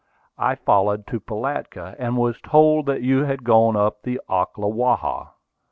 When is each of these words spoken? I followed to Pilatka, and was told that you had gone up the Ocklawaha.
I 0.39 0.55
followed 0.55 1.05
to 1.11 1.19
Pilatka, 1.19 1.95
and 1.99 2.17
was 2.17 2.41
told 2.41 2.87
that 2.87 3.03
you 3.03 3.23
had 3.25 3.43
gone 3.43 3.75
up 3.75 4.01
the 4.01 4.19
Ocklawaha. 4.27 5.27